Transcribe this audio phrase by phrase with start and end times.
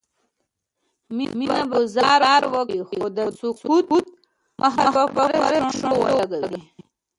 [1.37, 4.05] مينه به ګذاره وکړي خو د سکوت
[4.61, 6.61] مهر به پر شونډو ولګوي